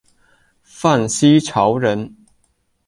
[0.63, 2.15] 范希朝人。